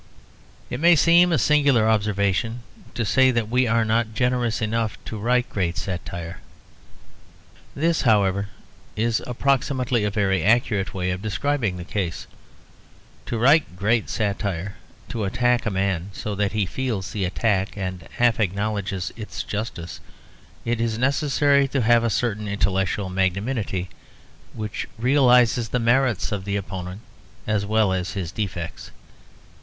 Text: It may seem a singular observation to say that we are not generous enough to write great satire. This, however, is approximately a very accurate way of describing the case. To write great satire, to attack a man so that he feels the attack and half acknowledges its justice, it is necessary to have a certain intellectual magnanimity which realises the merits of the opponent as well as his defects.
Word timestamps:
It 0.71 0.79
may 0.79 0.95
seem 0.95 1.31
a 1.31 1.37
singular 1.37 1.87
observation 1.87 2.63
to 2.95 3.05
say 3.05 3.29
that 3.29 3.49
we 3.49 3.67
are 3.67 3.85
not 3.85 4.15
generous 4.15 4.59
enough 4.59 4.97
to 5.05 5.19
write 5.19 5.47
great 5.47 5.77
satire. 5.77 6.39
This, 7.75 8.01
however, 8.01 8.49
is 8.95 9.21
approximately 9.27 10.03
a 10.03 10.09
very 10.09 10.43
accurate 10.43 10.95
way 10.95 11.11
of 11.11 11.21
describing 11.21 11.77
the 11.77 11.83
case. 11.83 12.25
To 13.27 13.37
write 13.37 13.75
great 13.75 14.09
satire, 14.09 14.73
to 15.09 15.23
attack 15.23 15.67
a 15.67 15.69
man 15.69 16.09
so 16.13 16.33
that 16.33 16.53
he 16.53 16.65
feels 16.65 17.11
the 17.11 17.23
attack 17.23 17.77
and 17.77 18.07
half 18.15 18.39
acknowledges 18.39 19.13
its 19.15 19.43
justice, 19.43 19.99
it 20.65 20.81
is 20.81 20.97
necessary 20.97 21.67
to 21.67 21.81
have 21.83 22.03
a 22.03 22.09
certain 22.09 22.47
intellectual 22.47 23.11
magnanimity 23.11 23.87
which 24.55 24.87
realises 24.97 25.69
the 25.69 25.77
merits 25.77 26.31
of 26.31 26.43
the 26.43 26.55
opponent 26.55 27.01
as 27.45 27.67
well 27.67 27.93
as 27.93 28.13
his 28.13 28.31
defects. 28.31 28.89